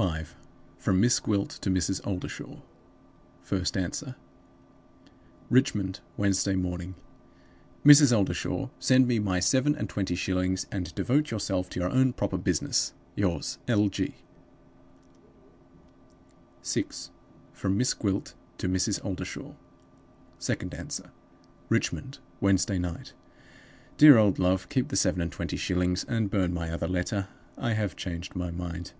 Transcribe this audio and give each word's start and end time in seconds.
5. 0.00 0.36
From 0.78 1.00
Miss 1.00 1.18
Gwilt 1.18 1.48
to 1.60 1.70
Mrs. 1.70 2.00
Oldershaw. 2.06 2.60
(First 3.42 3.76
Answer.) 3.76 4.14
"Richmond, 5.50 5.98
Wednesday 6.16 6.54
Morning. 6.54 6.94
"MRS. 7.84 8.12
OLDERSHAW 8.16 8.70
Send 8.78 9.08
me 9.08 9.18
my 9.18 9.40
seven 9.40 9.74
and 9.74 9.88
twenty 9.88 10.14
shillings, 10.14 10.68
and 10.70 10.94
devote 10.94 11.32
yourself 11.32 11.68
to 11.70 11.80
your 11.80 11.90
own 11.90 12.12
proper 12.12 12.36
business. 12.38 12.94
Yours, 13.16 13.58
L. 13.66 13.88
G." 13.88 14.14
6. 16.62 17.10
From 17.52 17.76
Miss 17.76 17.92
Gwilt 17.92 18.34
to 18.58 18.68
Mrs. 18.68 19.04
Oldershaw. 19.04 19.54
(Second 20.38 20.74
Answer.) 20.74 21.10
"Richmond, 21.68 22.20
Wednesday 22.40 22.78
Night. 22.78 23.14
"DEAR 23.96 24.16
OLD 24.16 24.38
LOVE 24.38 24.68
Keep 24.68 24.90
the 24.90 24.96
seven 24.96 25.20
and 25.20 25.32
twenty 25.32 25.56
shillings, 25.56 26.04
and 26.04 26.30
burn 26.30 26.54
my 26.54 26.70
other 26.70 26.86
letter. 26.86 27.26
I 27.56 27.72
have 27.72 27.96
changed 27.96 28.36
my 28.36 28.52
mind. 28.52 28.92